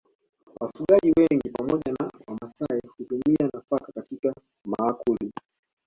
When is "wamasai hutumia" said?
2.27-3.49